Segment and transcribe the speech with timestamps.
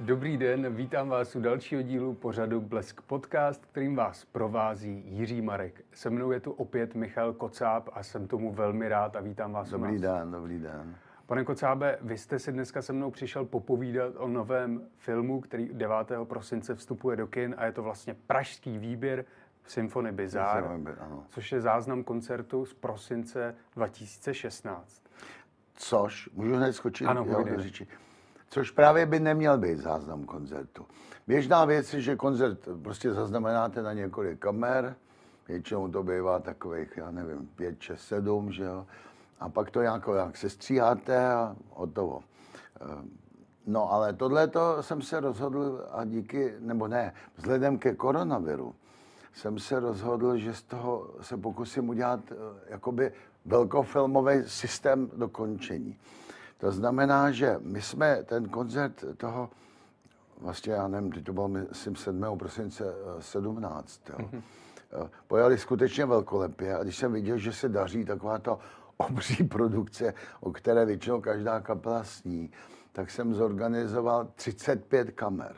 [0.00, 5.84] Dobrý den, vítám vás u dalšího dílu pořadu Blesk Podcast, kterým vás provází Jiří Marek.
[5.92, 9.70] Se mnou je tu opět Michal Kocáb a jsem tomu velmi rád a vítám vás.
[9.70, 10.96] Dobrý den, dobrý den.
[11.26, 15.96] Pane Kocábe, vy jste si dneska se mnou přišel popovídat o novém filmu, který 9.
[16.24, 19.24] prosince vstupuje do kin a je to vlastně pražský výběr
[19.66, 20.68] Symfony Bizarre,
[21.28, 25.02] což je záznam koncertu z prosince 2016.
[25.74, 27.44] Což, můžu hned skočit ano, jo.
[28.54, 30.86] Což právě by neměl být záznam koncertu.
[31.26, 34.96] Běžná věc je, že koncert prostě zaznamenáte na několik kamer,
[35.48, 38.86] většinou to bývá takových, já nevím, pět, šest, sedm, že jo.
[39.40, 42.22] A pak to nějak, jak se stříháte a hotovo.
[42.80, 43.10] Ehm,
[43.66, 44.50] no ale tohle
[44.80, 48.74] jsem se rozhodl a díky, nebo ne, vzhledem ke koronaviru,
[49.32, 52.34] jsem se rozhodl, že z toho se pokusím udělat eh,
[52.68, 53.12] jakoby
[53.44, 55.98] velkofilmový systém dokončení.
[56.58, 59.50] To znamená, že my jsme ten koncert toho,
[60.40, 62.38] vlastně já nevím, to bylo myslím 7.
[62.38, 62.84] prosince
[63.20, 64.00] 17.
[64.08, 64.16] Jo.
[64.18, 64.42] Mm-hmm.
[65.28, 68.58] Pojali skutečně velkolepě a když jsem viděl, že se daří taková to
[68.96, 72.50] obří produkce, o které většinou každá kapela sní,
[72.92, 75.56] tak jsem zorganizoval 35 kamer.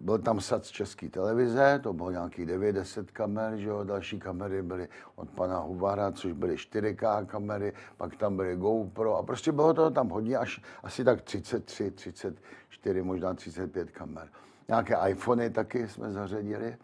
[0.00, 3.84] Byl tam sad z české televize, to bylo nějaký 9-10 kamer, že jo?
[3.84, 9.22] další kamery byly od pana Huvara, což byly 4K kamery, pak tam byly GoPro a
[9.22, 14.28] prostě bylo to tam hodně, až asi tak 33, 34, možná 35 kamer.
[14.68, 16.76] Nějaké iPhony taky jsme zařadili.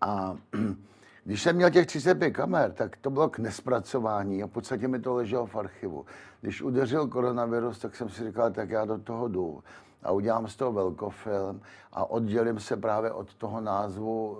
[0.00, 0.36] A
[1.24, 4.98] když jsem měl těch 35 kamer, tak to bylo k nespracování a v podstatě mi
[4.98, 6.06] to leželo v archivu.
[6.40, 9.62] Když udeřil koronavirus, tak jsem si říkal, tak já do toho jdu
[10.02, 11.60] a udělám z toho velkofilm
[11.92, 14.38] a oddělím se právě od toho názvu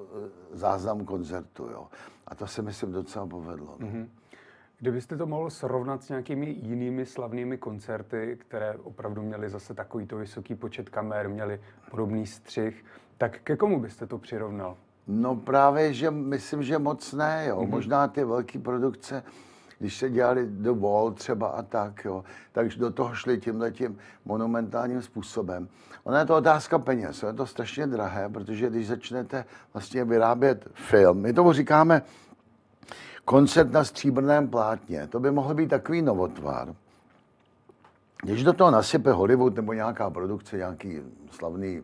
[0.53, 1.69] e, záznam koncertu.
[1.73, 1.87] Jo.
[2.27, 3.77] A to se myslím docela povedlo.
[3.79, 3.87] No.
[3.87, 4.09] Mm-hmm.
[4.79, 10.55] Kdybyste to mohl srovnat s nějakými jinými slavnými koncerty, které opravdu měly zase takovýto vysoký
[10.55, 12.85] počet kamer, měly podobný střih,
[13.19, 14.77] tak ke komu byste to přirovnal?
[15.07, 17.61] No právě, že myslím, že moc ne, jo.
[17.61, 17.71] Mm-hmm.
[17.71, 19.23] Možná ty velké produkce,
[19.79, 23.99] když se dělali do Wall třeba a tak, jo, takže do toho šli tímhle tím
[24.25, 25.69] monumentálním způsobem.
[26.05, 31.19] Ona je to otázka peněz, je to strašně drahé, protože když začnete vlastně vyrábět film,
[31.19, 32.03] my tomu říkáme
[33.25, 36.75] koncert na stříbrném plátně, to by mohl být takový novotvar.
[38.23, 41.01] Když do toho nasype Hollywood nebo nějaká produkce, nějaký
[41.31, 41.83] slavný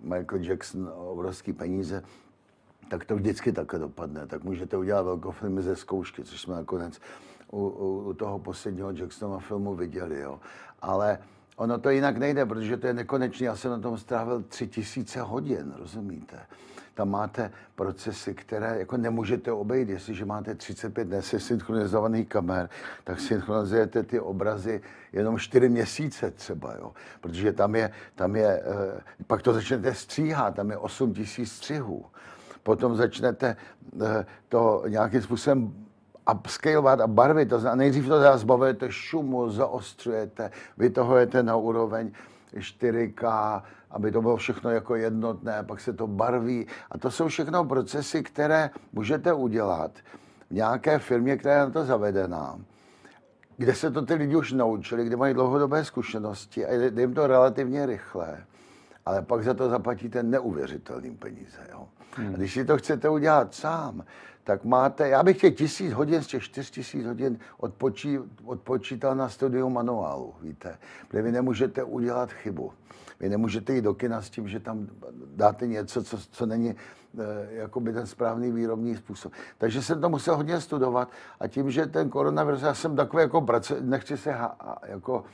[0.00, 2.02] Michael Jackson, obrovský peníze,
[2.88, 4.26] tak to vždycky takhle dopadne.
[4.26, 7.00] Tak můžete udělat velkofilmy ze zkoušky, což jsme nakonec
[7.50, 10.20] u, u, u toho posledního Jacksonova filmu viděli.
[10.20, 10.40] Jo.
[10.82, 11.18] Ale
[11.56, 13.46] ono to jinak nejde, protože to je nekonečný.
[13.46, 16.38] Já jsem na tom strávil tři tisíce hodin, rozumíte?
[16.94, 19.88] Tam máte procesy, které jako nemůžete obejít.
[19.88, 22.68] Jestliže máte 35 nesynchronizovaných kamer,
[23.04, 24.82] tak synchronizujete ty obrazy
[25.12, 26.92] jenom 4 měsíce třeba, jo?
[27.20, 32.04] protože tam je, tam je, eh, pak to začnete stříhat, tam je 8 tisíc střihů
[32.66, 33.56] potom začnete
[34.02, 35.86] eh, to nějakým způsobem
[36.34, 37.48] upscalovat a barvit.
[37.48, 42.10] To znamená, nejdřív to zbavujete šumu, zaostřujete, vytahujete na úroveň
[42.54, 43.22] 4K,
[43.90, 46.66] aby to bylo všechno jako jednotné, pak se to barví.
[46.90, 49.90] A to jsou všechno procesy, které můžete udělat
[50.50, 52.58] v nějaké firmě, která je na to zavedená,
[53.56, 57.26] kde se to ty lidi už naučili, kde mají dlouhodobé zkušenosti a jde jim to
[57.26, 58.42] relativně rychle
[59.06, 61.58] ale pak za to zaplatíte neuvěřitelný peníze.
[61.72, 61.88] Jo.
[62.16, 62.34] Hmm.
[62.34, 64.04] A když si to chcete udělat sám,
[64.44, 69.28] tak máte, já bych těch tisíc hodin z těch čtyř tisíc hodin odpočí, odpočítal na
[69.28, 70.78] studiu manuálu, víte.
[71.08, 72.72] Protože vy nemůžete udělat chybu.
[73.20, 74.88] Vy nemůžete jít do kina s tím, že tam
[75.36, 76.74] dáte něco, co, co není e,
[77.50, 79.32] jakoby ten správný výrobní způsob.
[79.58, 83.46] Takže jsem to musel hodně studovat a tím, že ten koronavirus, já jsem takový jako
[83.80, 85.24] nechci se ha, jako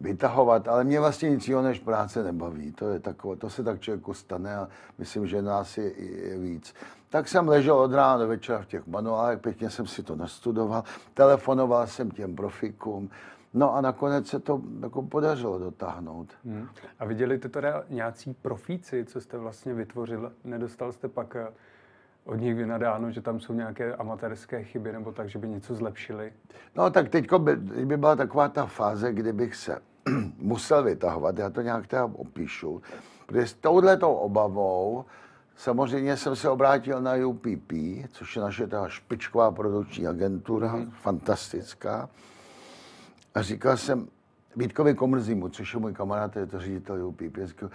[0.00, 2.72] vytahovat, ale mě vlastně nic jiného než práce nebaví.
[2.72, 4.68] To, je takové, to se tak člověku stane a
[4.98, 6.74] myslím, že nás je, je víc.
[7.10, 10.84] Tak jsem ležel od rána do večera v těch manuálech, pěkně jsem si to nastudoval,
[11.14, 13.10] telefonoval jsem těm profikům,
[13.54, 16.32] No a nakonec se to jako podařilo dotáhnout.
[16.44, 16.68] Hmm.
[16.98, 20.32] A viděli to teda nějací profíci, co jste vlastně vytvořil?
[20.44, 21.48] Nedostal jste pak eh,
[22.24, 26.32] od nich vynadáno, že tam jsou nějaké amatérské chyby nebo tak, že by něco zlepšili?
[26.76, 29.78] No tak teď by, by byla taková ta fáze, kdybych se
[30.38, 32.82] musel vytahovat, já to nějak teda opíšu,
[33.26, 35.04] protože s touhletou obavou
[35.56, 37.72] samozřejmě jsem se obrátil na UPP,
[38.12, 40.90] což je naše ta špičková produkční agentura, mm.
[40.90, 42.08] fantastická.
[43.34, 44.08] A říkal jsem
[44.56, 47.70] Vítkovi Komrzímu, což je můj kamarád, je to ředitel UPP, říkal,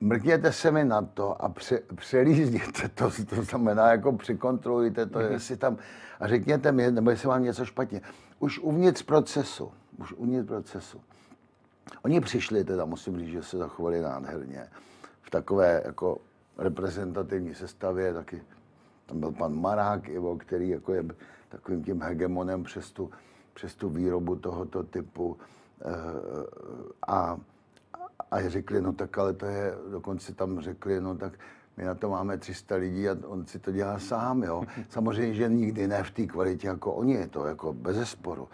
[0.00, 5.32] mrkněte se mi na to a pře, přelízněte to, to znamená, jako překontrolujte to, mm-hmm.
[5.32, 5.76] jestli tam,
[6.20, 8.00] a řekněte mi, nebo jestli mám něco špatně.
[8.38, 11.00] Už uvnitř procesu, už uvnitř procesu
[12.02, 14.68] Oni přišli, teda musím říct, že se zachovali nádherně.
[15.22, 16.18] V takové jako
[16.58, 18.42] reprezentativní sestavě, taky
[19.06, 21.04] tam byl pan Marák Ivo, který jako je
[21.48, 23.10] takovým tím hegemonem přes tu,
[23.54, 25.36] přes tu výrobu tohoto typu.
[25.80, 25.94] Eh,
[27.08, 27.38] a,
[28.30, 31.32] a řekli, no tak ale to je, dokonce tam řekli, no tak
[31.76, 34.62] my na to máme 300 lidí a on si to dělá sám, jo.
[34.88, 38.48] Samozřejmě, že nikdy ne v té kvalitě jako oni, je to jako bez sporu.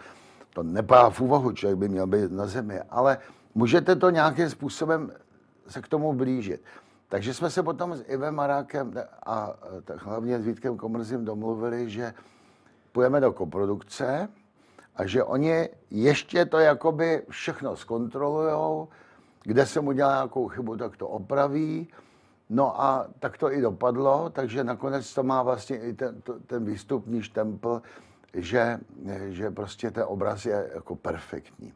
[0.55, 3.17] To nepadá v úvahu, člověk by měl být na zemi, ale
[3.55, 5.11] můžete to nějakým způsobem
[5.67, 6.63] se k tomu blížit.
[7.09, 8.93] Takže jsme se potom s Ivem Marákem
[9.25, 9.53] a
[9.95, 12.13] hlavně s Vítkem Komrzím domluvili, že
[12.91, 14.29] půjdeme do koprodukce
[14.95, 18.87] a že oni ještě to jakoby všechno zkontrolujou,
[19.43, 21.87] kde jsem udělal nějakou chybu, tak to opraví.
[22.49, 27.23] No a tak to i dopadlo, takže nakonec to má vlastně i ten, ten výstupní
[27.23, 27.81] štempel,
[28.35, 28.79] že,
[29.27, 31.73] že prostě ten obraz je jako perfektní.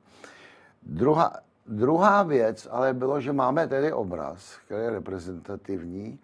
[0.84, 1.34] Druhá,
[1.68, 6.20] druhá věc ale bylo, že máme tedy obraz, který je reprezentativní.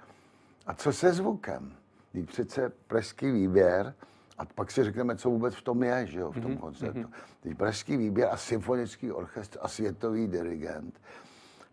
[0.65, 1.73] A co se zvukem?
[2.11, 3.93] Teď přece pražský výběr,
[4.37, 6.59] a pak si řekneme, co vůbec v tom je, že jo, v tom mm-hmm.
[6.59, 7.09] koncertu.
[7.41, 11.01] Teď pražský výběr a symfonický orchestr a světový dirigent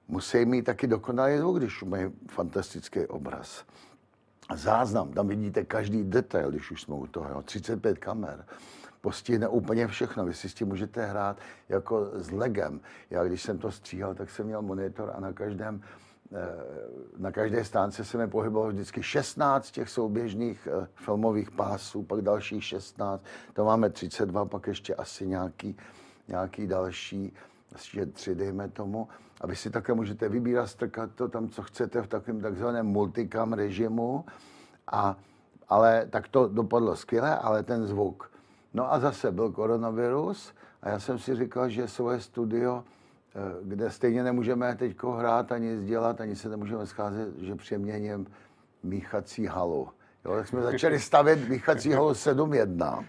[0.09, 3.65] musí mít taky dokonalý zvuk, když mají fantastický obraz.
[4.55, 8.45] Záznam, tam vidíte každý detail, když už jsme u toho, jo, 35 kamer
[9.03, 10.25] postihne úplně všechno.
[10.25, 11.37] Vy si s tím můžete hrát
[11.69, 12.81] jako s legem.
[13.11, 15.83] Já když jsem to stříhal, tak jsem měl monitor a na každém
[16.33, 16.39] eh,
[17.19, 22.65] na každé stánce se mi pohybovalo vždycky 16 těch souběžných eh, filmových pásů, pak dalších
[22.65, 25.77] 16, to máme 32, pak ještě asi nějaký,
[26.29, 27.33] nějaký další,
[27.73, 29.09] ještě tři, dejme tomu.
[29.41, 33.53] A vy si také můžete vybírat, strkat to tam, co chcete v takovém takzvaném multicam
[33.53, 34.25] režimu.
[34.87, 35.17] A,
[35.69, 38.31] ale tak to dopadlo skvěle, ale ten zvuk.
[38.75, 43.91] No a zase byl koronavirus a já jsem si říkal, že svoje studio, eh, kde
[43.91, 48.27] stejně nemůžeme teď hrát, ani dělat, ani se nemůžeme scházet, že přeměním
[48.83, 49.89] míchací halu.
[50.25, 53.05] Jo, tak jsme začali stavět míchací halu 7.1.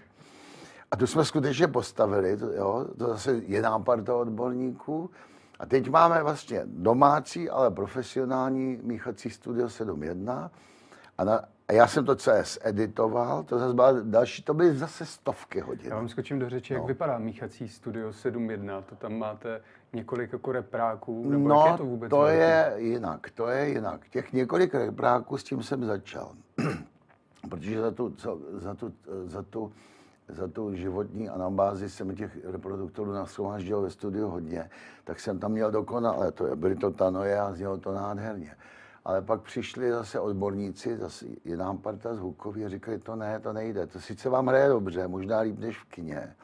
[0.94, 5.10] A tu jsme skutečně postavili, to, jo, to zase jiná parta odborníků.
[5.58, 10.50] A teď máme vlastně domácí, ale profesionální míchací studio 7.1.
[11.18, 15.06] A, na, a já jsem to CS editoval, to zase byla další, to byly zase
[15.06, 15.86] stovky hodin.
[15.90, 16.78] Já vám skočím do řeči, no.
[16.78, 19.60] jak vypadá míchací studio 7.1, to tam máte
[19.92, 22.10] několik jako repráků, nebo no, jak je to vůbec?
[22.10, 24.08] to je jinak, to je jinak.
[24.08, 26.32] Těch několik repráků, s tím jsem začal.
[27.50, 28.14] Protože za tu,
[28.52, 28.92] za tu,
[29.26, 29.72] za tu
[30.28, 34.70] za tu životní anabázi jsem těch reproduktorů nashromáždil ve studiu hodně,
[35.04, 38.56] tak jsem tam měl dokonale, to byly to tanoje a znělo to nádherně.
[39.04, 43.86] Ale pak přišli zase odborníci, zase jiná parta zvukový a říkali, to ne, to nejde.
[43.86, 46.34] To sice vám hraje dobře, možná líp než v kině,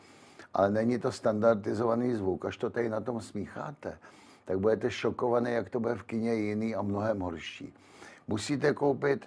[0.54, 2.44] ale není to standardizovaný zvuk.
[2.44, 3.98] Až to tady na tom smícháte,
[4.44, 7.74] tak budete šokovaný, jak to bude v kině jiný a mnohem horší.
[8.28, 9.26] Musíte koupit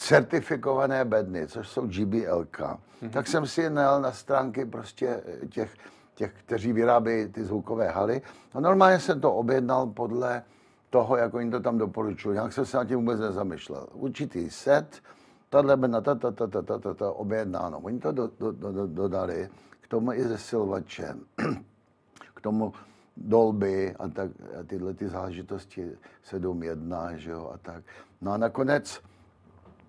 [0.00, 2.58] certifikované bedny, což jsou GBLK.
[2.58, 3.10] Mm-hmm.
[3.10, 5.74] Tak jsem si najel na stránky prostě těch,
[6.14, 8.22] těch, kteří vyrábějí ty zvukové haly.
[8.54, 10.42] A normálně jsem to objednal podle
[10.90, 12.34] toho, jak oni to tam doporučují.
[12.34, 13.86] Nějak jsem se na tím vůbec nezamýšlel.
[13.92, 15.02] Určitý set,
[15.50, 17.78] tahle bedna, ta, ta, ta, ta, ta, ta, ta objednáno.
[17.78, 19.48] Oni to do, do, do, dodali,
[19.80, 21.20] k tomu i se silvačem,
[22.34, 22.72] k tomu
[23.16, 24.30] dolby a tak,
[24.60, 25.92] a tyhle ty záležitosti
[26.30, 27.84] 7.1, že jo, a tak.
[28.20, 29.00] No a nakonec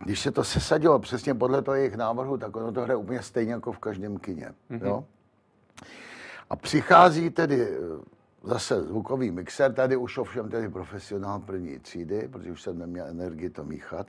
[0.04, 3.54] když se to sesadilo přesně podle toho jejich návrhu, tak ono to hraje úplně stejně
[3.54, 4.54] jako v každém kině.
[4.72, 4.86] Mm-hmm.
[4.86, 5.06] Jo?
[6.50, 7.78] A přichází tedy eh,
[8.44, 13.50] zase zvukový mixer, tady už ovšem tedy profesionál první třídy, protože už jsem neměl energii
[13.50, 14.08] to míchat.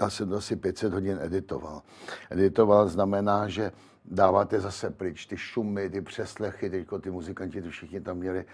[0.00, 1.82] Já jsem to asi 500 hodin editoval.
[2.30, 3.72] Editoval znamená, že
[4.04, 8.44] dáváte zase pryč ty šumy, ty přeslechy, teďko ty muzikanti, ty všichni tam měli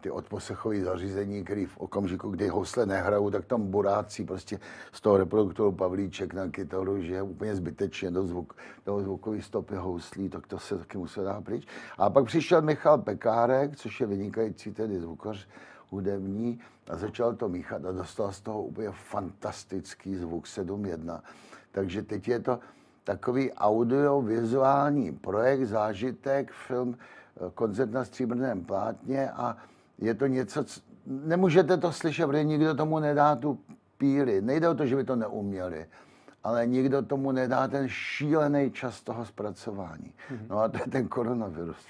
[0.00, 4.60] ty odposlechové zařízení, které v okamžiku, kdy housle nehrajou, tak tam burácí prostě
[4.92, 9.74] z toho reproduktoru Pavlíček na kytaru, že je úplně zbytečně do, zvuk, do zvukový stopy
[9.74, 11.66] houslí, tak to se taky musel dát pryč.
[11.98, 15.48] A pak přišel Michal Pekárek, což je vynikající tedy zvukař
[15.90, 16.60] hudební
[16.90, 21.20] a začal to míchat a dostal z toho úplně fantastický zvuk 7.1.
[21.72, 22.58] Takže teď je to
[23.04, 29.56] takový audiovizuální projekt, zážitek, film, eh, koncert na stříbrném plátně a
[29.98, 33.58] je to něco, co, nemůžete to slyšet, protože nikdo tomu nedá tu
[33.98, 34.40] píly.
[34.40, 35.86] Nejde o to, že by to neuměli,
[36.44, 40.12] ale nikdo tomu nedá ten šílený čas toho zpracování.
[40.30, 40.46] Mm-hmm.
[40.48, 41.86] No a to je ten koronavirus.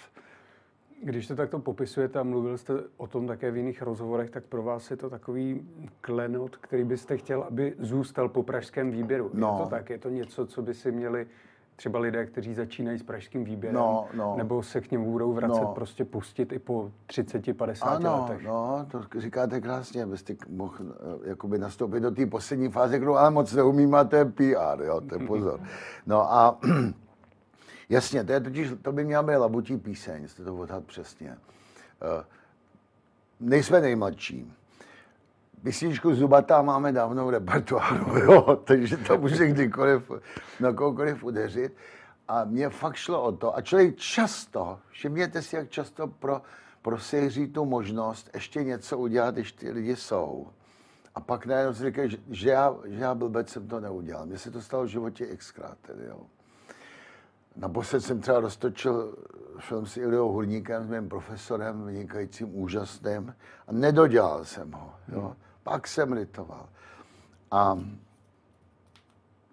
[1.02, 4.62] Když to takto popisujete a mluvil jste o tom také v jiných rozhovorech, tak pro
[4.62, 5.68] vás je to takový
[6.00, 9.30] klenot, který byste chtěl, aby zůstal po pražském výběru.
[9.34, 9.56] No.
[9.58, 9.90] Je to tak?
[9.90, 11.26] Je to něco, co by si měli
[11.76, 14.34] třeba lidé, kteří začínají s pražským výběrem, no, no.
[14.36, 15.74] nebo se k němu budou vracet, no.
[15.74, 18.46] prostě pustit i po 30-50 ano, letech.
[18.46, 23.30] No, to říkáte krásně, abyste mohl eh, jakoby nastoupit do té poslední fáze, kterou ale
[23.30, 25.60] moc neumím, a to je PR, jo, to je pozor.
[26.06, 26.58] No a
[27.88, 31.30] jasně, to, je totiž, to by měla být labutí píseň, jste to odhad přesně.
[31.30, 32.24] Uh,
[33.40, 34.52] nejsme nejmladší
[35.64, 40.11] písničku Zubatá máme dávno v repertoáru, jo, takže to může kdykoliv
[40.61, 41.76] na kohokoliv udeřit.
[42.28, 46.42] A mě fakt šlo o to, a člověk často, všimněte si, jak často pro,
[46.83, 50.49] prosejří tu možnost ještě něco udělat, když ty lidi jsou.
[51.14, 54.26] A pak najednou si říkají, že, že, já, že já blbec jsem to neudělal.
[54.26, 56.21] Mně se to stalo v životě xkrát tedy, jo.
[57.56, 59.16] Naposled jsem třeba roztočil
[59.59, 63.35] film s Iliou Hurníkem, s mým profesorem, vynikajícím, úžasným,
[63.68, 64.94] a nedodělal jsem ho.
[65.09, 65.37] Jo.
[65.64, 66.68] Pak jsem litoval.
[67.50, 67.78] A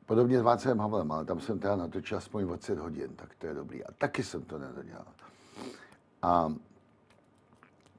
[0.06, 3.54] podobně s Václavem Havlem, ale tam jsem teda natočil aspoň 20 hodin, tak to je
[3.54, 3.86] dobrý.
[3.86, 5.06] A taky jsem to nedodělal.
[6.22, 6.54] A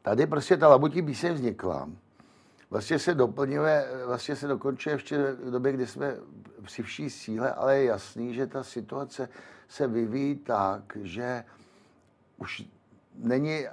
[0.03, 1.91] tady prostě ta labutí píseň vznikla.
[2.71, 6.17] Vlastně se doplňuje, vlastně se dokončuje ještě v době, kdy jsme
[6.63, 9.29] při vší síle, ale je jasný, že ta situace
[9.69, 11.45] se vyvíjí tak, že
[12.37, 12.65] už
[13.15, 13.67] není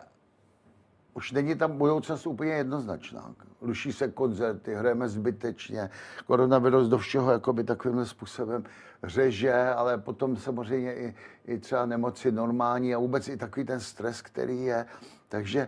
[1.14, 3.36] už není tam budoucnost úplně jednoznačná.
[3.62, 5.90] Ruší se koncerty, hrajeme zbytečně,
[6.26, 8.64] koronavirus do všeho jakoby takovým způsobem
[9.04, 14.22] řeže, ale potom samozřejmě i, i třeba nemoci normální a vůbec i takový ten stres,
[14.22, 14.86] který je.
[15.30, 15.68] Takže e,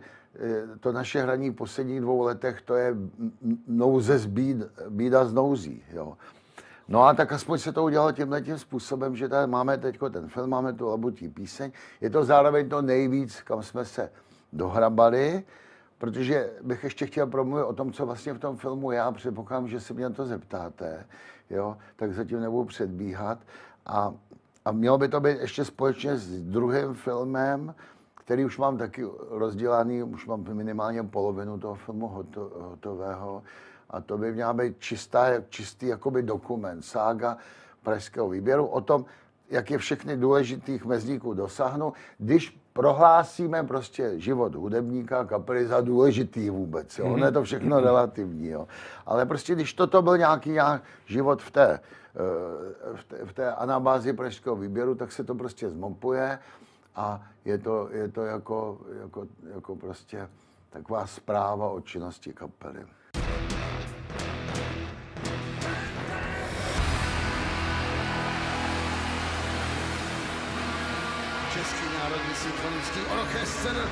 [0.80, 2.96] to naše hraní v posledních dvou letech, to je
[3.68, 4.58] nouze z bíd,
[4.90, 5.84] bída z nouzí.
[5.94, 6.18] Jo.
[6.88, 10.28] No a tak aspoň se to udělalo tímhle tím způsobem, že tady máme teď ten
[10.28, 11.72] film, máme tu labutí píseň.
[12.02, 14.12] Je to zároveň to nejvíc, kam jsme se
[14.54, 15.44] dohrabali,
[16.02, 19.80] protože bych ještě chtěl promluvit o tom, co vlastně v tom filmu já předpokládám, že
[19.80, 21.06] se mě na to zeptáte,
[21.50, 23.40] jo, tak zatím nebudu předbíhat.
[23.86, 24.14] A,
[24.66, 27.76] a mělo by to být ještě společně s druhým filmem,
[28.16, 33.44] který už mám taky rozdělaný, už mám minimálně polovinu toho filmu hoto, hotového.
[33.90, 37.38] A to by měla být čistá, čistý jakoby dokument, sága
[37.84, 39.06] pražského výběru o tom,
[39.50, 46.98] jak je všechny důležitých mezníků dosáhnu, když prohlásíme prostě život hudebníka, kapely za důležitý vůbec.
[46.98, 47.06] Jo?
[47.06, 47.86] Ono je to všechno mhm.
[47.86, 48.48] relativní.
[48.48, 48.68] Jo?
[49.06, 53.54] Ale prostě, když toto byl nějaký nějak život v té, eh, v té, v té
[53.54, 56.40] anabázi pražského výběru, tak se to prostě zmopuje
[56.96, 60.30] a je to, je to jako, jako, jako prostě
[60.70, 62.86] taková zpráva o činnosti kapely.
[72.52, 73.90] Národní symfonický orchestr.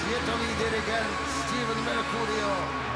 [0.00, 2.87] Světový dirigent Steven Mercurio.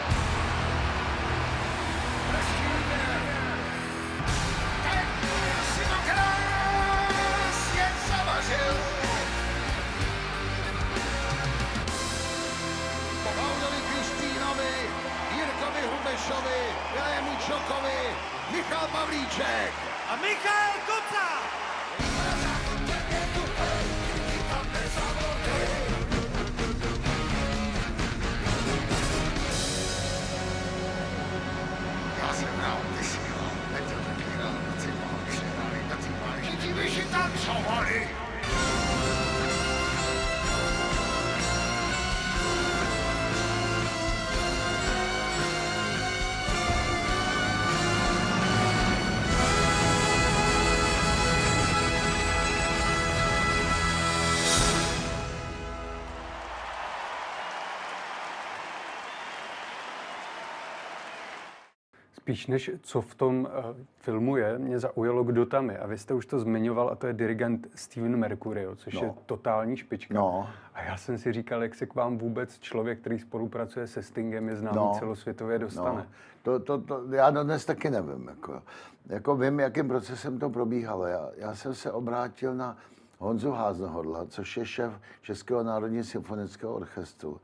[62.32, 65.78] Spíš než co v tom uh, filmu je, mě zaujalo, kdo tam je.
[65.78, 69.02] A vy jste už to zmiňoval, a to je dirigent Steven Mercurio, což no.
[69.02, 70.14] je totální špička.
[70.14, 70.48] No.
[70.74, 74.48] A já jsem si říkal, jak se k vám vůbec člověk, který spolupracuje se Stingem,
[74.48, 74.96] je známý no.
[74.98, 75.96] celosvětově, dostane.
[75.96, 76.06] No.
[76.42, 78.28] To, to, to, já dnes taky nevím.
[78.28, 78.62] Jako,
[79.06, 81.06] jako vím, jakým procesem to probíhalo.
[81.06, 82.76] Já, já jsem se obrátil na
[83.18, 87.40] Honzu Háznohodla, což je šéf Českého národního symfonického orchestru,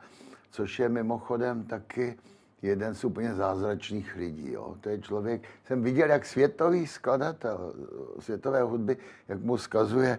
[0.50, 2.16] což je mimochodem taky
[2.62, 4.52] jeden z úplně zázračných lidí.
[4.52, 4.76] Jo.
[4.80, 7.74] To je člověk, jsem viděl, jak světový skladatel
[8.18, 8.96] světové hudby,
[9.28, 10.18] jak mu skazuje,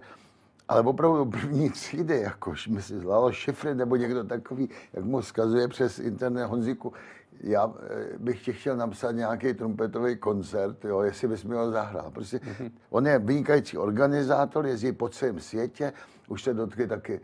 [0.68, 6.00] ale opravdu první třídy, jako myslím, Lalo Šifry nebo někdo takový, jak mu skazuje přes
[6.00, 6.94] internet Honziku,
[7.42, 12.12] já eh, bych tě chtěl napsat nějaký trumpetový koncert, jo, jestli bys mi ho zahrál.
[12.12, 12.72] Prostě mm-hmm.
[12.90, 15.94] on je vynikající organizátor, jezdí po celém světě,
[16.28, 17.22] už se dotkli taky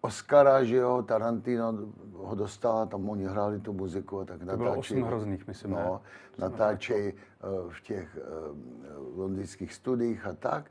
[0.00, 1.74] Oscara, že jo, Tarantino
[2.14, 4.58] ho dostal, tam oni hráli tu muziku a tak natáčejí.
[4.58, 6.02] To bylo osm hrozných, myslím, no,
[6.38, 7.12] natáčejí
[7.68, 8.18] v těch
[9.16, 10.70] londýnských studiích a tak.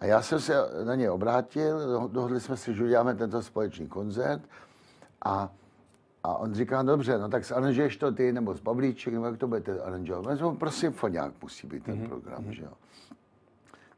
[0.00, 0.54] A já jsem se
[0.84, 4.42] na ně obrátil, dohodli jsme si, že uděláme tento společný koncert
[5.24, 5.52] a,
[6.22, 9.48] a on říká, dobře, no tak zaranžuješ to ty, nebo z Pavlíček, nebo jak to
[9.48, 10.40] budete aranžovat?
[10.40, 12.08] No, prostě symfoniák musí být ten mm-hmm.
[12.08, 12.50] program, mm-hmm.
[12.50, 12.72] že jo.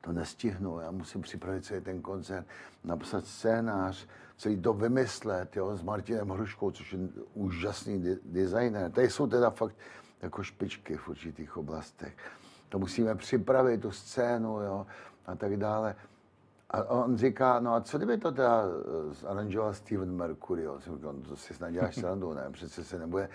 [0.01, 2.47] To nestihnu, já musím připravit celý ten koncert,
[2.85, 4.07] napsat scénář,
[4.39, 6.99] celý to vymyslet, jo, s Martinem Hruškou, což je
[7.35, 8.91] úžasný di- designer.
[8.91, 9.77] Tady jsou teda fakt
[10.23, 12.17] jako špičky v určitých oblastech.
[12.69, 14.87] To musíme připravit, tu scénu, jo
[15.27, 15.95] a tak dále.
[16.71, 20.69] A on říká, no a co kdyby to teda eh, zaranžoval Steven Mercury?
[20.69, 22.49] On si říkal, no to si snad děláš srandu, ne?
[22.53, 23.29] Přece se nebude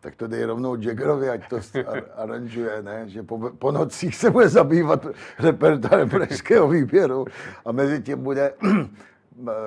[0.00, 1.56] tak to dej rovnou Jaggerovi, ať to
[2.16, 3.08] aranžuje, ne?
[3.08, 5.06] že po, po nocích se bude zabývat
[5.38, 7.24] repertoárem pražského výběru
[7.64, 8.54] a mezi tím bude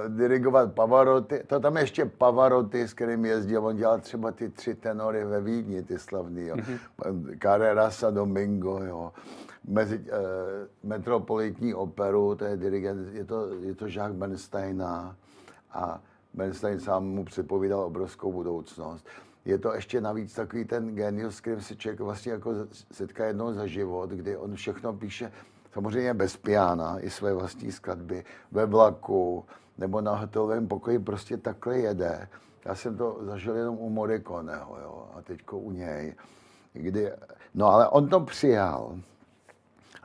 [0.08, 1.44] dirigovat Pavaroty.
[1.48, 5.84] To tam ještě Pavaroty, s kterým jezdil, on dělal třeba ty tři tenory ve Vídni,
[5.84, 6.56] ty slavný, jo.
[6.56, 7.38] Mm-hmm.
[7.42, 9.12] Carrera Domingo, jo
[9.68, 10.06] mezi uh,
[10.84, 15.16] metropolitní operu, to je dirigent, je to, je to Jacques Bernsteina
[15.72, 16.02] a
[16.34, 19.08] Bernstein sám mu předpovídal obrovskou budoucnost.
[19.46, 22.54] Je to ještě navíc takový ten genius, s kterým se člověk vlastně jako
[22.92, 25.32] setká jednou za život, kdy on všechno píše
[25.74, 29.46] samozřejmě bez piana, i své vlastní skladby, ve vlaku
[29.78, 32.28] nebo na hotelovém pokoji prostě takhle jede.
[32.66, 36.16] Já jsem to zažil jenom u Morikoneho, jo, a teďko u něj.
[36.74, 37.12] Kdy,
[37.54, 39.00] no ale on to přijal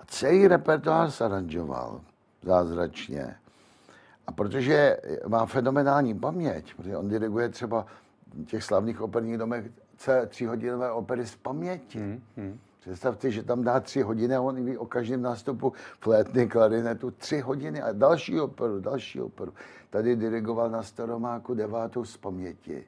[0.08, 2.00] celý repertoár aranžoval
[2.42, 3.36] zázračně.
[4.26, 4.96] A protože
[5.26, 7.86] má fenomenální paměť, protože on diriguje třeba
[8.46, 9.64] těch slavných operních domech
[10.28, 11.98] tříhodinové opery z paměti.
[11.98, 12.58] Hmm, hmm.
[12.88, 17.40] Představte, že tam dá tři hodiny a on ví o každém nástupu flétny, klarinetu tři
[17.40, 19.54] hodiny a další operu, další operu.
[19.90, 22.86] Tady dirigoval na Staromáku devátou z paměti.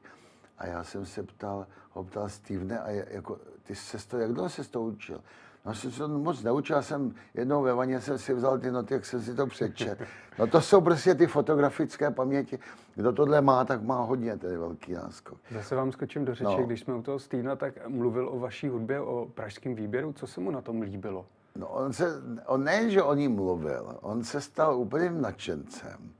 [0.58, 4.48] A já jsem se ptal, ho ptal Stevene, a jako, ty se to, jak dlouho
[4.48, 5.20] se to učil?
[5.66, 8.94] No jsem se to moc naučil, jsem jednou ve vaně jsem si vzal ty noty,
[8.94, 9.98] jak jsem si to přečet.
[10.38, 12.58] No to jsou prostě ty fotografické paměti.
[12.94, 15.38] Kdo tohle má, tak má hodně tedy velký náskok.
[15.50, 16.66] Zase vám skočím do řeči, no.
[16.66, 20.12] když jsme u toho Stýna, tak mluvil o vaší hudbě, o pražském výběru.
[20.12, 21.26] Co se mu na tom líbilo?
[21.56, 26.12] No on, se, on ne, že o ní mluvil, on se stal úplným nadšencem.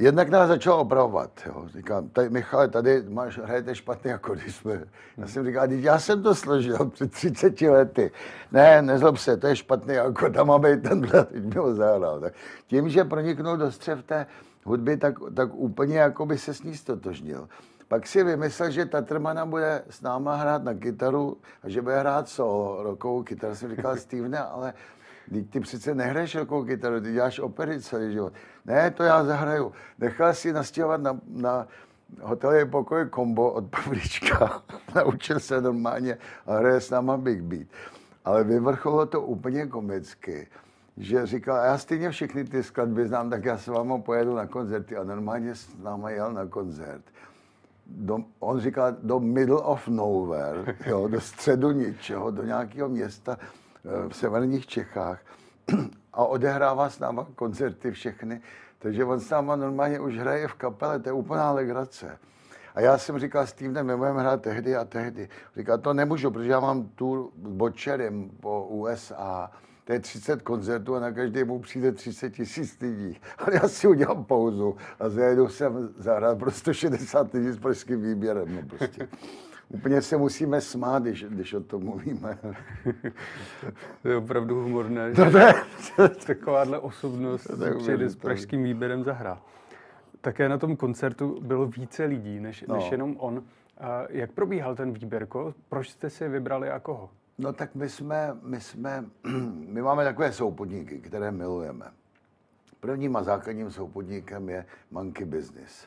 [0.00, 1.30] Jednak nás začal opravovat.
[1.46, 1.64] Jo.
[1.68, 4.84] Říkám, tady, Michale, tady máš, hrajete špatně jako když jsme.
[5.16, 8.10] Já jsem říkal, já jsem to složil před 30 lety.
[8.52, 12.20] Ne, nezlob se, to je špatně jako tam má být tenhle, teď mi ho zahrál.
[12.20, 12.34] Tak
[12.66, 14.26] tím, že proniknul do střev té
[14.64, 17.48] hudby, tak, tak úplně jako by se s ní stotožnil.
[17.88, 22.28] Pak si vymyslel, že Tatrmana bude s náma hrát na kytaru a že bude hrát
[22.28, 23.54] solo, rokovou kytaru.
[23.54, 24.74] Jsem říkal, Steve, ale
[25.32, 28.32] Teď ty přece nehraješ rokovou kytaru, ty děláš opery celý život.
[28.64, 29.72] Ne, to já zahraju.
[29.98, 31.68] Nechal si nastěhovat na, na
[32.22, 34.62] hotelový pokoj kombo od Pavlíčka.
[34.94, 37.66] Naučil se normálně a hraje s náma Big Beat.
[38.24, 40.46] Ale vyvrcholilo to úplně komicky
[40.98, 44.96] že říkal, já stejně všechny ty skladby znám, tak já s vámi pojedu na koncerty
[44.96, 47.04] a normálně s náma jel na koncert.
[47.86, 53.38] Do, on říkal do middle of nowhere, jo, do středu ničeho, do nějakého města,
[54.08, 55.20] v severních Čechách
[56.12, 58.40] a odehrává s náma koncerty všechny,
[58.78, 62.18] takže on s náma normálně už hraje v kapele, to je úplná legrace.
[62.74, 65.28] A já jsem říkal, s tím my budeme hrát tehdy a tehdy.
[65.56, 69.50] Říkal, to nemůžu, protože já mám tu Bočerem po USA,
[69.84, 73.20] to je 30 koncertů a na každý mu přijde 30 tisíc lidí.
[73.38, 78.54] Ale já si udělám pauzu a zajedu sem zahrát pro 160 lidí s pražským výběrem.
[78.54, 79.08] No prostě.
[79.68, 82.38] Úplně se musíme smát, když, když o tom mluvíme.
[84.02, 85.54] to je opravdu humorné, to je...
[86.26, 89.42] takováhle osobnost to přijde s pražským výběrem zahrát.
[90.20, 92.74] Také na tom koncertu bylo více lidí, než, no.
[92.74, 93.42] než jenom on.
[93.78, 95.28] A jak probíhal ten výběr?
[95.68, 97.10] Proč jste si vybrali a koho?
[97.38, 99.04] No tak my jsme, my jsme,
[99.68, 101.86] my máme takové soupodníky, které milujeme.
[102.80, 105.86] Prvním a základním soupodníkem je Monkey Business.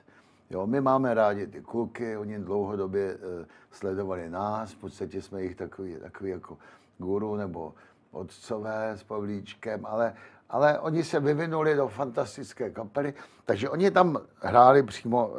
[0.51, 5.55] Jo, my máme rádi ty kluky, oni dlouhodobě uh, sledovali nás, v podstatě jsme jich
[5.55, 6.57] takový, takový jako
[6.97, 7.73] guru nebo
[8.11, 10.13] otcové s Pavlíčkem, ale,
[10.49, 13.13] ale oni se vyvinuli do fantastické kapely,
[13.45, 15.35] takže oni tam hráli přímo uh,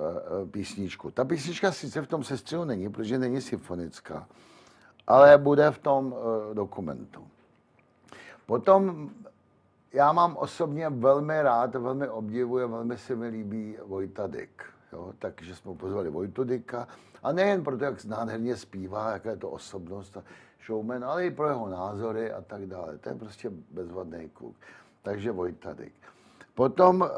[0.50, 1.10] písničku.
[1.10, 4.26] Ta písnička sice v tom sestřelu není, protože není symfonická,
[5.06, 6.18] ale bude v tom uh,
[6.54, 7.26] dokumentu.
[8.46, 9.10] Potom
[9.92, 14.71] já mám osobně velmi rád, velmi obdivuji, velmi se mi líbí Vojta Dyk.
[14.92, 16.88] Jo, takže jsme pozvali Vojtu Dyka.
[17.22, 20.22] A nejen proto, jak nádherně zpívá, jaká je to osobnost a
[20.66, 22.98] showman, ale i pro jeho názory a tak dále.
[22.98, 24.56] To je prostě bezvadný kluk.
[25.02, 25.92] Takže Vojta Dyk.
[26.54, 27.08] Potom uh,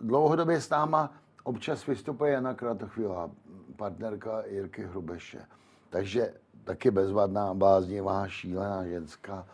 [0.00, 3.30] dlouhodobě s náma občas vystupuje Jana Kratochvíla,
[3.76, 5.46] partnerka Jirky Hrubeše.
[5.90, 9.46] Takže taky bezvadná, bláznivá, šílená ženská,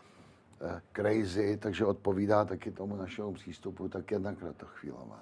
[0.61, 5.19] eh, crazy, takže odpovídá taky tomu našemu přístupu, tak Jana Kratochvílová.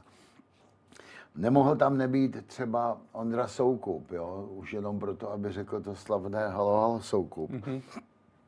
[1.40, 4.50] Nemohl tam nebýt třeba Ondra Soukup, jo?
[4.52, 7.52] už jenom proto, aby řekl to slavné halo, halo Soukup.
[7.52, 7.82] Mm-hmm.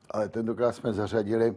[0.09, 1.55] Ale tentokrát jsme zařadili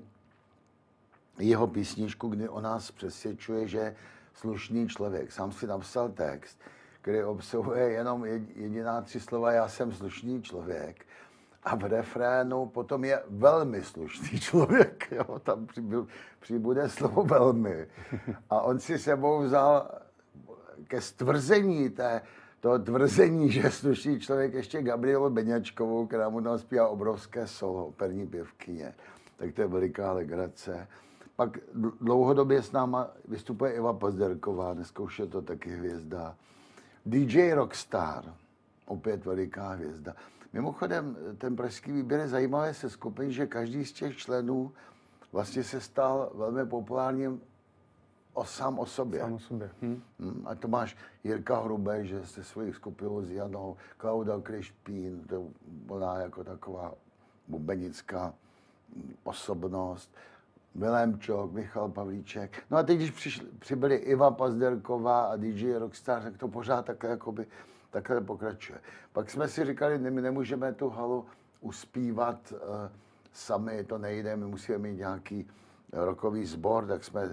[1.38, 3.96] jeho písničku, kdy o nás přesvědčuje, že
[4.34, 5.32] slušný člověk.
[5.32, 6.58] Sám si napsal text,
[7.00, 11.06] který obsahuje jenom jediná tři slova, já jsem slušný člověk.
[11.62, 15.08] A v refrénu potom je velmi slušný člověk.
[15.10, 15.38] Jo?
[15.38, 15.66] Tam
[16.40, 17.86] přibude slovo velmi.
[18.50, 19.90] A on si sebou vzal
[20.88, 22.22] ke stvrzení té,
[22.60, 28.26] toho tvrzení, že slušný člověk ještě Gabrielu Beňačkovou, která mu tam zpívá obrovské solo, operní
[28.26, 28.94] pěvkyně.
[29.36, 30.88] Tak to je veliká legrace.
[31.36, 31.58] Pak
[32.00, 36.36] dlouhodobě s náma vystupuje Eva Pazderková, dneska už je to taky hvězda.
[37.06, 38.34] DJ Rockstar,
[38.86, 40.14] opět veliká hvězda.
[40.52, 44.72] Mimochodem, ten pražský výběr je zajímavé se skupin, že každý z těch členů
[45.32, 47.40] vlastně se stal velmi populárním
[48.34, 49.20] o sám o sobě.
[49.20, 49.70] Sám o sobě.
[49.82, 50.02] Hm.
[50.18, 55.46] hm a to máš Jirka Hrubé, že se svojí skupinou s Janou, Klauda Krišpín, to
[55.66, 56.94] byla jako taková
[57.48, 58.34] bubenická
[59.24, 60.10] osobnost.
[60.74, 62.62] Vilémčok, Michal Pavlíček.
[62.70, 67.10] No a teď, když přišli, přibyli Iva Pazderková a DJ Rockstar, tak to pořád takhle,
[67.10, 67.46] jakoby,
[67.90, 68.80] takhle pokračuje.
[69.12, 71.26] Pak jsme si říkali, my nemůžeme tu halu
[71.60, 72.58] uspívat uh,
[73.32, 75.48] sami, to nejde, my musíme mít nějaký
[75.94, 77.33] rokový sbor, tak jsme uh,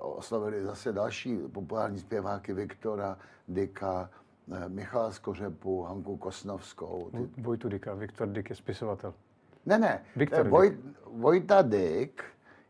[0.00, 4.10] oslovili zase další populární zpěváky Viktora, Dika,
[4.46, 7.10] uh, Michala Skořepu, Hanku Kosnovskou.
[7.10, 7.42] Ty...
[7.42, 9.14] Vojtu Dika, Viktor Dik je spisovatel.
[9.66, 10.78] Ne, ne, Viktor Voj,
[11.12, 12.24] Vojta Dik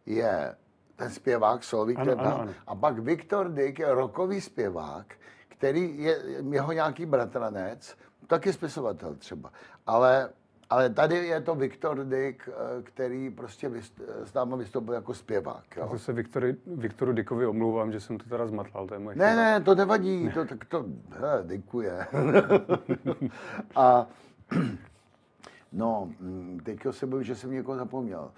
[0.07, 0.55] je
[0.99, 5.15] ten zpěvák Solvý ano, A pak Viktor Dyk je rokový zpěvák,
[5.49, 9.53] který je jeho nějaký bratranec, taky spisovatel třeba.
[9.87, 10.31] Ale,
[10.71, 15.65] ale tady je to Viktor Dyk, eh, který prostě vyst, s námi vystoupil jako zpěvák.
[15.77, 15.89] Jo.
[15.91, 19.31] To se Viktory, Viktoru Dykovi omlouvám, že jsem to teda zmatlal, to je moje Ne,
[19.31, 19.43] chyba.
[19.43, 22.07] ne, to nevadí, to, tak to, he, dykuje.
[23.77, 24.07] a
[25.73, 28.31] no, hm, teďka se bojím, že jsem někoho zapomněl.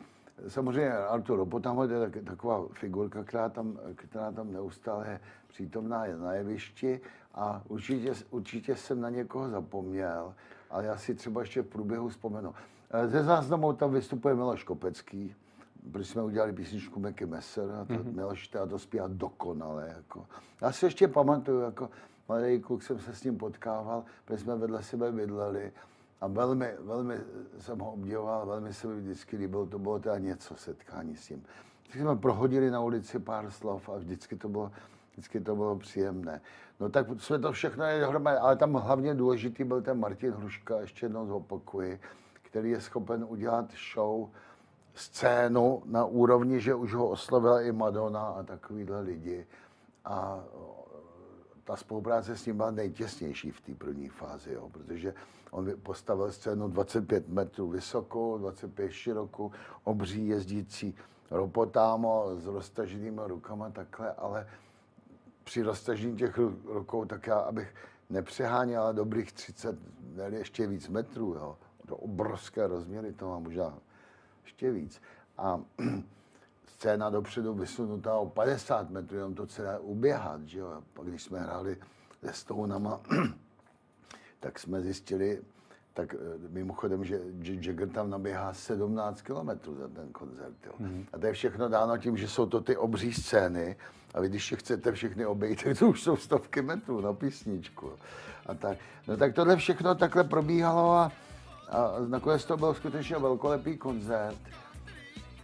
[0.49, 6.33] Samozřejmě Artur Ropotamhle je taková figurka, která tam, která tam neustále je přítomná je na
[6.33, 7.01] jevišti
[7.35, 10.35] a určitě, určitě jsem na někoho zapomněl,
[10.71, 12.55] ale já si třeba ještě v průběhu vzpomenu.
[12.91, 15.35] Eh, ze záznamu tam vystupuje Miloš Kopecký,
[15.93, 18.15] protože jsme udělali písničku Meky Messer a to, mm-hmm.
[18.15, 19.95] Miloš to zpívá dokonale.
[19.97, 20.27] Jako.
[20.61, 21.91] Já si ještě pamatuju, jako
[22.29, 25.73] mladý kluk jsem se s ním potkával, protože jsme vedle sebe bydleli
[26.21, 27.15] a velmi, velmi
[27.59, 31.45] jsem ho obdivoval, velmi se mi vždycky líbilo, to bylo teda něco setkání s ním.
[31.83, 34.73] Vždycky jsme prohodili na ulici pár slov a vždycky to bylo,
[35.21, 36.41] vždycky to bylo příjemné.
[36.81, 40.81] No tak jsme to všechno je dohromady, ale tam hlavně důležitý byl ten Martin Hruška,
[40.81, 42.01] ještě jednou zopakuji,
[42.43, 44.29] který je schopen udělat show,
[44.95, 49.47] scénu na úrovni, že už ho oslovila i Madonna a takovýhle lidi.
[50.05, 50.45] A
[51.65, 55.15] ta spolupráce s ním byla nejtěsnější v té první fázi, jo, protože
[55.51, 59.51] on postavil scénu 25 metrů vysokou, 25 širokou,
[59.85, 60.95] obří jezdící
[61.31, 64.47] ropotámo s roztaženými rukama takhle, ale
[65.51, 67.75] při roztažení těch rukou tak já, abych
[68.11, 69.77] nepřeháněl, dobrých 30,
[70.17, 71.57] ne ještě víc metrů, jo.
[71.87, 73.79] To obrovské rozměry, to má možná
[74.45, 75.03] ještě víc.
[75.39, 75.61] A
[76.67, 80.67] scéna dopředu vysunutá o 50 metrů, jenom to celé uběhat, že jo.
[80.69, 81.77] A pak když jsme hráli
[82.23, 83.01] se Stonama,
[84.41, 85.43] tak jsme zjistili,
[86.01, 90.55] tak eh, mimochodem, že Jagger tam naběhá 17 kilometrů za ten koncert.
[90.67, 90.73] Jo.
[90.79, 91.07] Mm.
[91.13, 93.77] A to je všechno dáno tím, že jsou to ty obří scény
[94.15, 97.93] a vy, když je chcete všechny obejít, tak to už jsou stovky metrů na písničku.
[98.47, 98.79] A tak.
[99.09, 101.13] No tak tohle všechno takhle probíhalo a,
[101.69, 104.39] a nakonec to byl skutečně velkolepý koncert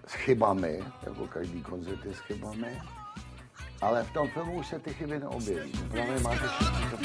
[0.06, 2.82] s chybami, jako každý koncert je s chybami.
[3.82, 5.72] Ale v tom filmu už se ty chyby neobjeví.
[5.90, 6.96] Právě máte všichni to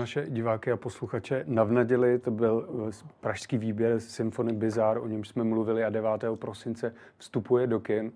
[0.00, 2.18] naše diváky a posluchače navnadili.
[2.18, 6.10] To byl eh, pražský výběr Symfony Bizar, o němž jsme mluvili a 9.
[6.34, 8.12] prosince vstupuje do kin.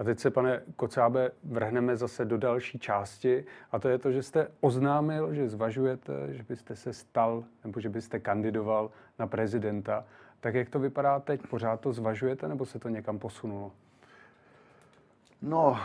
[0.00, 4.22] A teď se, pane Kocábe, vrhneme zase do další části a to je to, že
[4.22, 10.04] jste oznámil, že zvažujete, že byste se stal nebo že byste kandidoval na prezidenta.
[10.40, 11.40] Tak jak to vypadá teď?
[11.50, 13.72] Pořád to zvažujete nebo se to někam posunulo?
[15.42, 15.76] No,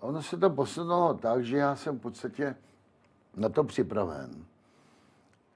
[0.00, 2.54] ono se to posunulo tak, že já jsem v podstatě
[3.36, 4.30] na to připraven.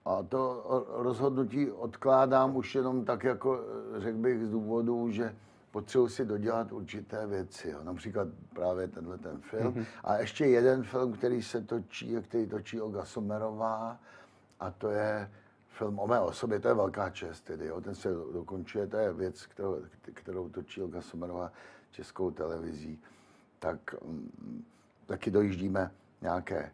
[0.05, 0.65] A to
[0.95, 3.61] rozhodnutí odkládám už jenom tak, jako
[3.97, 5.35] řekl bych, z důvodu, že
[5.75, 7.71] potřebuji si dodělat určité věci.
[7.71, 7.85] Jo.
[7.85, 9.75] Například právě tenhle ten film.
[9.75, 9.87] Mm-hmm.
[10.05, 13.99] A ještě jeden film, který se točí, který točí Olga Somerová,
[14.61, 15.31] a to je
[15.69, 17.81] film o mé osobě, to je velká čest tedy, jo.
[17.81, 19.77] ten se dokončuje, to je věc, kterou,
[20.15, 21.53] kterou točí Olga Somerová
[21.91, 23.03] českou televizí.
[23.59, 24.65] Tak um,
[25.07, 26.73] taky dojíždíme nějaké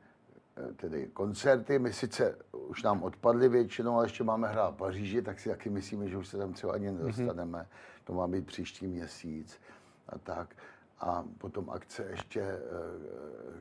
[0.57, 1.79] eh, tedy koncerty.
[1.79, 5.71] My sice už nám odpadly většinou, ale ještě máme hrát v Paříži, tak si taky
[5.71, 6.99] myslíme, že už se tam třeba ani mhm.
[6.99, 7.59] nedostaneme.
[7.59, 9.61] Mm-hmm to má být příští měsíc
[10.09, 10.57] a tak.
[11.01, 12.59] A potom akce ještě eh,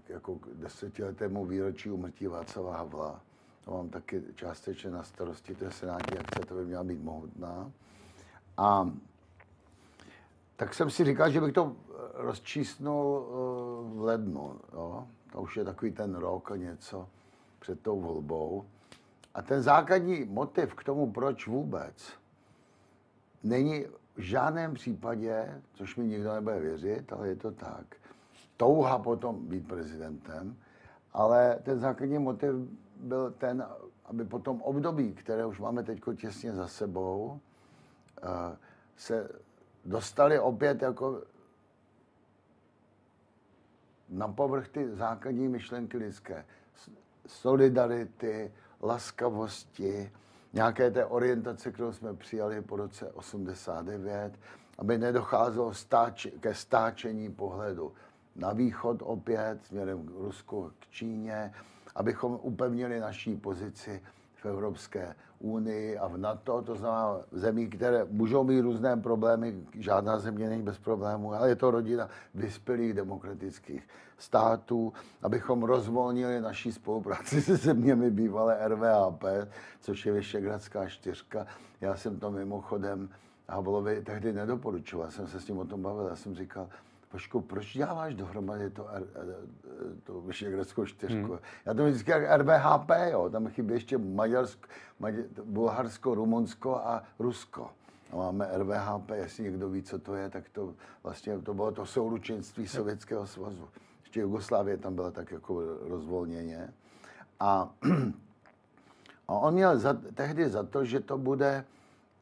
[0.09, 3.21] jako k desetiletému výročí umrtí Václava Havla.
[3.65, 7.71] To mám taky částečně na starosti, to je senátní akce, to by měla být mohutná.
[8.57, 8.91] A
[10.55, 11.75] tak jsem si říkal, že bych to
[12.13, 14.59] rozčísnul eh, v lednu.
[14.73, 15.07] Jo?
[15.31, 17.09] To už je takový ten rok a něco
[17.59, 18.65] před tou volbou.
[19.33, 22.13] A ten základní motiv k tomu, proč vůbec,
[23.43, 23.85] není
[24.19, 27.95] v žádném případě, což mi nikdo nebude věřit, ale je to tak,
[28.57, 30.55] touha potom být prezidentem,
[31.13, 32.55] ale ten základní motiv
[32.95, 33.67] byl ten,
[34.05, 37.39] aby po tom období, které už máme teď těsně za sebou,
[38.23, 38.57] eh,
[38.97, 39.29] se
[39.85, 41.23] dostali opět jako
[44.09, 46.45] na povrch ty základní myšlenky lidské.
[47.27, 48.51] Solidarity,
[48.81, 50.11] laskavosti,
[50.53, 54.39] nějaké té orientace, kterou jsme přijali po roce 89,
[54.77, 57.93] aby nedocházelo stáč, ke stáčení pohledu
[58.35, 61.53] na východ opět, směrem k Rusku, k Číně,
[61.95, 64.01] abychom upevnili naší pozici
[64.41, 70.19] v Evropské unii a v NATO, to znamená zemí, které můžou mít různé problémy, žádná
[70.19, 77.41] země není bez problémů, ale je to rodina vyspělých demokratických států, abychom rozvolnili naší spolupráci
[77.41, 79.23] se zeměmi bývalé RVAP,
[79.79, 81.47] což je Vyšegradská čtyřka.
[81.81, 83.09] Já jsem to mimochodem
[83.49, 86.67] Havlovi tehdy nedoporučoval, jsem se s ním o tom bavil, já jsem říkal,
[87.11, 89.03] Pašku, proč děláš dohromady to, R,
[90.03, 91.27] to Vyšegradskou čtyřku?
[91.27, 91.39] Hmm.
[91.65, 94.67] Já to vždycky jak RVHP, jo, tam chybí ještě Maďarsko,
[94.99, 97.69] Maďar, Bulharsko, Rumunsko a Rusko.
[98.11, 101.85] A máme RVHP, jestli někdo ví, co to je, tak to vlastně to bylo to
[101.85, 103.69] souručenství Sovětského svazu.
[104.01, 106.73] Ještě Jugoslávie tam byla tak jako rozvolněně.
[107.39, 107.69] A,
[109.27, 111.65] a on měl za, tehdy za to, že to bude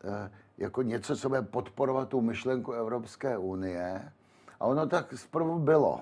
[0.03, 4.11] eh, jako něco, co bude podporovat tu myšlenku Evropské unie,
[4.59, 6.01] a ono tak zprvu bylo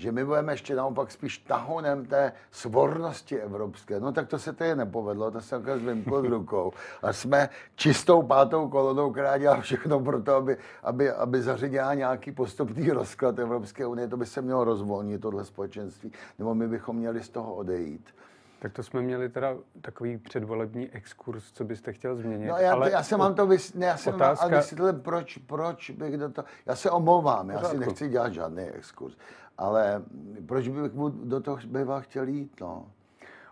[0.00, 4.00] že my budeme ještě naopak spíš tahonem té svornosti evropské.
[4.00, 6.72] No tak to se tady nepovedlo, to se takhle vymklo z rukou.
[7.02, 12.32] A jsme čistou pátou kolonou, která dělá všechno pro to, aby, aby, aby zařídila nějaký
[12.32, 14.08] postupný rozklad Evropské unie.
[14.08, 18.14] To by se mělo rozvolnit, tohle společenství, nebo my bychom měli z toho odejít.
[18.60, 22.48] Tak to jsme měli teda takový předvolební exkurs, co byste chtěl změnit.
[22.48, 23.74] No já, ale já jsem vám to vys...
[23.74, 24.46] ne, já jsem otázka...
[24.46, 26.48] vám vysvětlil, proč, proč bych do toho...
[26.66, 29.16] Já se omlouvám, já si nechci dělat žádný exkurs,
[29.58, 30.02] ale
[30.46, 30.92] proč bych
[31.24, 32.86] do toho býval chtěl jít, no.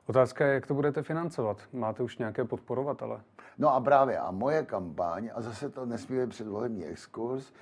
[0.07, 1.57] Otázka je, jak to budete financovat.
[1.73, 3.21] Máte už nějaké podporovatele?
[3.59, 7.53] No a právě, a moje kampaň, a zase to nesmí být předvolební exkurs,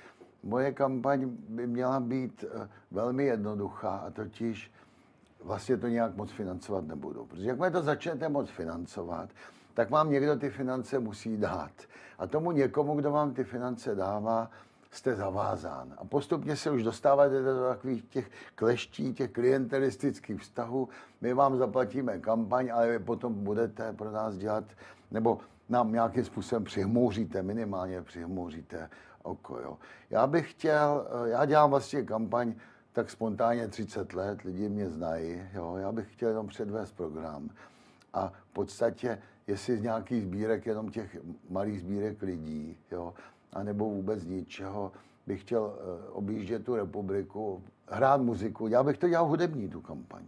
[0.43, 4.71] moje kampaň by měla být eh, velmi jednoduchá, a totiž
[5.47, 7.25] vlastně to nějak moc financovat nebudu.
[7.25, 9.29] Protože jakmile to začnete moc financovat,
[9.73, 11.71] tak vám někdo ty finance musí dát.
[12.19, 14.51] A tomu někomu, kdo vám ty finance dává,
[14.91, 15.93] jste zavázán.
[15.97, 20.89] A postupně se už dostáváte do takových těch kleští, těch klientelistických vztahů.
[21.21, 24.63] My vám zaplatíme kampaň, ale vy potom budete pro nás dělat,
[25.11, 28.89] nebo nám nějakým způsobem přihmouříte, minimálně přihmouříte
[29.23, 29.59] oko.
[29.59, 29.77] Jo.
[30.09, 32.55] Já bych chtěl, já dělám vlastně kampaň
[32.97, 37.49] tak spontánně 30 let, lidi mě znají, jo, já bych chtěl jenom předvést program.
[38.13, 41.17] A v podstatě, jestli z nějakých sbírek, jenom těch
[41.49, 43.13] malých sbírek lidí, jo,
[43.53, 44.91] anebo vůbec ničeho,
[45.27, 50.23] bych chtěl uh, objíždět tu republiku, hrát muziku, já bych to dělal hudební, tu kampaň.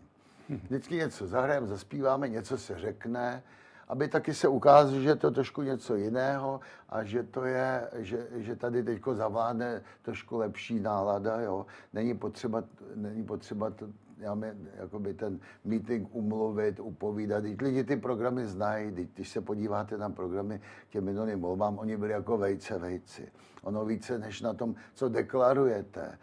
[0.49, 3.43] Vždycky něco zahrajeme, zaspíváme, něco se řekne,
[3.89, 8.27] aby taky se ukázalo, že je to trošku něco jiného a že to je, že,
[8.35, 11.65] že tady teď zavládne trošku lepší nálada, jo.
[11.93, 12.63] Není potřeba,
[12.95, 17.41] není potřeba to, já mě, jakoby ten meeting umluvit, upovídat.
[17.41, 21.97] Teď lidi ty programy znají, teď, když se podíváte na programy těm minulým volbám, oni
[21.97, 23.31] byli jako vejce vejci.
[23.63, 26.17] Ono více než na tom, co deklarujete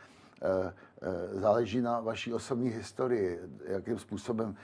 [1.33, 4.57] záleží na vaší osobní historii, jakým způsobem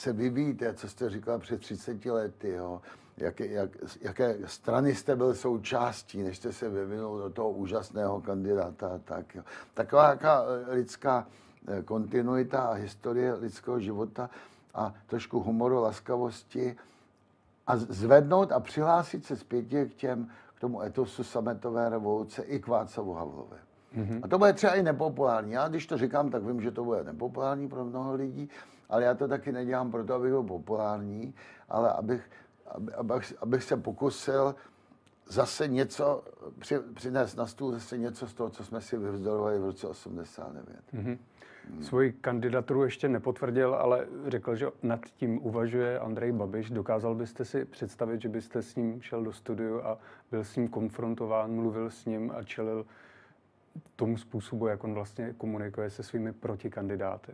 [0.00, 2.80] se vyvíjíte, co jste říkal před 30 lety, jo?
[3.16, 9.00] Jaké, jak, jaké strany jste byl součástí, než jste se vyvinul do toho úžasného kandidáta.
[9.04, 9.42] Tak, jo.
[9.74, 11.26] Taková jaká lidská
[11.84, 14.30] kontinuita a historie lidského života
[14.74, 16.76] a trošku humoru, laskavosti
[17.66, 22.66] a zvednout a přihlásit se zpětě k těm, k tomu etosu sametové revoluce i k
[22.66, 23.56] Václavu Havlovi.
[23.96, 24.20] Mm-hmm.
[24.22, 25.52] A to bude třeba i nepopulární.
[25.52, 28.50] Já když to říkám, tak vím, že to bude nepopulární pro mnoho lidí,
[28.90, 31.34] ale já to taky nedělám proto, abych byl populární,
[31.68, 32.30] ale abych,
[32.96, 34.54] abych, abych se pokusil
[35.28, 36.24] zase něco,
[36.58, 40.76] při, přinést na stůl zase něco z toho, co jsme si vyvzdorovali v roce 89.
[40.94, 41.18] Mm-hmm.
[41.70, 41.82] Hmm.
[41.82, 46.70] Svoji kandidaturu ještě nepotvrdil, ale řekl, že nad tím uvažuje Andrej Babiš.
[46.70, 49.98] Dokázal byste si představit, že byste s ním šel do studiu a
[50.30, 52.86] byl s ním konfrontován, mluvil s ním a čelil
[53.96, 57.32] tomu způsobu, jak on vlastně komunikuje se svými protikandidáty?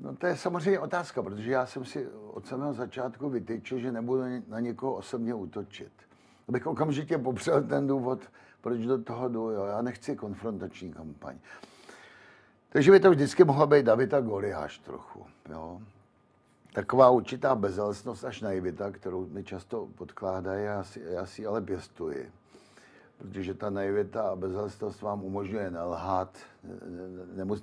[0.00, 4.22] No to je samozřejmě otázka, protože já jsem si od samého začátku vytyčil, že nebudu
[4.48, 5.92] na někoho osobně útočit.
[6.48, 8.20] Abych okamžitě popřel ten důvod,
[8.60, 9.50] proč do toho jdu.
[9.50, 9.64] Jo.
[9.64, 11.38] Já nechci konfrontační kampaň.
[12.68, 15.26] Takže by to vždycky mohla být Davida Goliáš trochu.
[15.50, 15.80] Jo.
[16.72, 22.32] Taková určitá bezelstnost až naivita, kterou mi často podkládají, já si, já si ale pěstuji.
[23.18, 26.38] Protože ta naivita a bezelstnost vám umožňuje nelhat,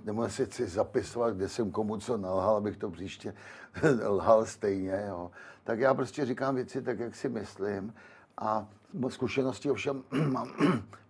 [0.04, 3.34] nemusíte si zapisovat, kde jsem komu co nalhal, abych to příště
[4.08, 5.06] lhal stejně.
[5.08, 5.32] Jo.
[5.64, 7.94] Tak já prostě říkám věci tak, jak si myslím.
[8.38, 8.68] A
[9.10, 10.48] zkušenosti ovšem mám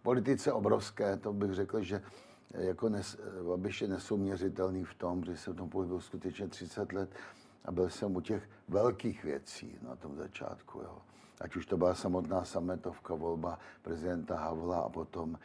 [0.01, 2.01] politice obrovské, to bych řekl, že
[2.53, 7.09] jako nes, Babiš je nesouměřitelný v tom, že jsem v tom pohybil skutečně 30 let
[7.65, 10.79] a byl jsem u těch velkých věcí na tom začátku.
[10.79, 10.97] Jo.
[11.39, 15.39] Ať už to byla samotná sametovka, volba prezidenta Havla a potom,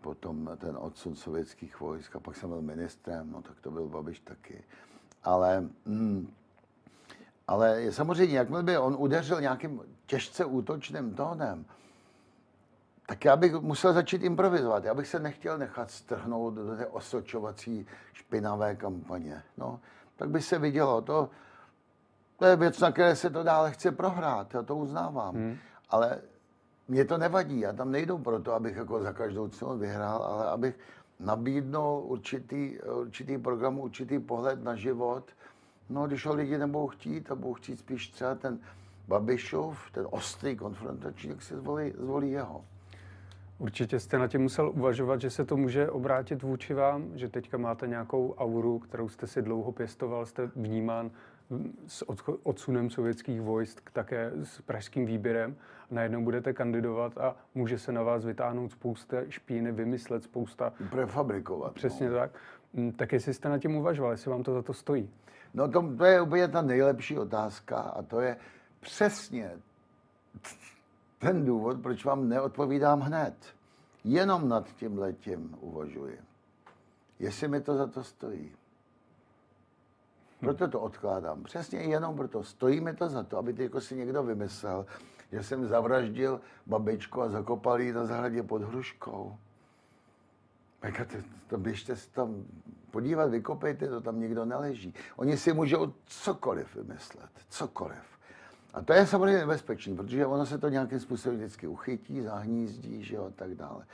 [0.00, 4.20] potom ten odsun sovětských vojsk a pak jsem byl ministrem, no tak to byl Babiš
[4.20, 4.64] taky.
[5.24, 6.32] Ale, mm,
[7.48, 11.64] ale samozřejmě, jakmile by on udeřil nějakým těžce útočným tónem,
[13.06, 14.84] tak já bych musel začít improvizovat.
[14.84, 19.42] Já bych se nechtěl nechat strhnout do té osočovací špinavé kampaně.
[19.56, 19.80] No,
[20.16, 21.02] tak by se vidělo.
[21.02, 21.30] To,
[22.36, 25.34] to je věc, na které se to dále chce prohrát, já to uznávám.
[25.34, 25.56] Hmm.
[25.90, 26.18] Ale
[26.88, 30.78] mě to nevadí, já tam nejdu proto, abych jako za každou cenu vyhrál, ale abych
[31.20, 35.24] nabídnul určitý, určitý program, určitý pohled na život.
[35.88, 38.58] No, když ho lidi nebudou chtít a budou chtít spíš třeba ten
[39.08, 42.64] Babišov, ten ostrý konfrontační, tak si zvolí, zvolí jeho.
[43.58, 47.58] Určitě jste na tím musel uvažovat, že se to může obrátit vůči vám, že teďka
[47.58, 51.10] máte nějakou auru, kterou jste si dlouho pěstoval, jste vnímán
[51.86, 52.10] s
[52.42, 55.56] odsunem sovětských vojsk, také s pražským výběrem.
[55.90, 60.72] Najednou budete kandidovat a může se na vás vytáhnout spousta špíny, vymyslet spousta...
[60.90, 61.74] Prefabrikovat.
[61.74, 62.16] Přesně no.
[62.16, 62.30] tak.
[62.72, 65.10] Mm, tak jestli jste na tím uvažoval, jestli vám to za to stojí?
[65.54, 68.36] No to, to je úplně ta nejlepší otázka a to je
[68.80, 69.50] přesně
[71.18, 73.34] ten důvod, proč vám neodpovídám hned.
[74.04, 76.18] Jenom nad tím letím uvažuji.
[77.18, 78.52] Jestli mi to za to stojí.
[80.46, 81.42] Proto to odkládám.
[81.42, 82.44] Přesně jenom proto.
[82.44, 84.86] Stojí mi to za to, aby jako si někdo vymyslel,
[85.32, 89.36] že jsem zavraždil babičku a zakopal ji na zahradě pod hruškou.
[90.80, 92.44] Tak to, to běžte se tam
[92.90, 94.94] podívat, vykopejte, to tam nikdo neleží.
[95.16, 98.04] Oni si můžou cokoliv vymyslet, cokoliv.
[98.74, 103.16] A to je samozřejmě nebezpečný, protože ono se to nějakým způsobem vždycky uchytí, zahnízdí, že
[103.16, 103.84] jo, a tak dále.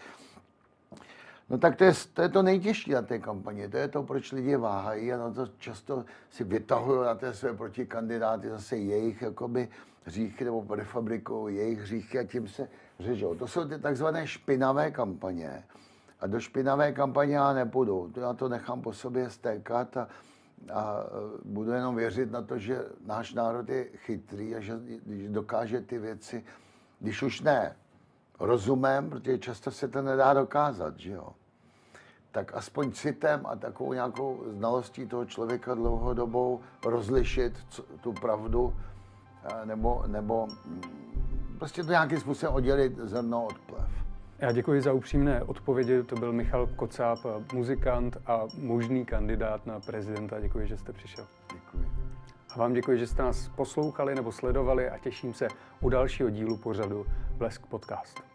[1.50, 4.32] No tak to je, to je to nejtěžší na té kampaně, to je to, proč
[4.32, 9.68] lidi váhají a na to často si vytahují na té své protikandidáty zase jejich jakoby
[10.04, 12.68] hříchy nebo prefabrikují jejich hříchy a tím se
[13.00, 13.34] řežou.
[13.34, 15.64] To jsou ty takzvané špinavé kampaně.
[16.20, 18.12] A do špinavé kampaně já nepůjdu.
[18.20, 20.08] Já to nechám po sobě stékat a,
[20.72, 21.04] a
[21.44, 24.80] budu jenom věřit na to, že náš národ je chytrý a že
[25.28, 26.44] dokáže ty věci,
[27.00, 27.76] když už ne
[28.46, 31.28] rozumem, protože často se to nedá dokázat, že jo
[32.32, 38.74] tak aspoň citem a takovou nějakou znalostí toho člověka dlouhodobou rozlišit co, tu pravdu
[39.64, 40.82] nebo, nebo mm,
[41.58, 43.90] prostě to nějakým způsobem oddělit zrno od plev.
[44.38, 46.02] Já děkuji za upřímné odpovědi.
[46.02, 47.18] To byl Michal Kocáb,
[47.52, 50.40] muzikant a možný kandidát na prezidenta.
[50.40, 51.26] Děkuji, že jste přišel.
[51.52, 51.90] Děkuji.
[52.54, 55.48] A vám děkuji, že jste nás poslouchali nebo sledovali a těším se
[55.80, 57.06] u dalšího dílu pořadu
[57.38, 58.31] Blesk Podcast.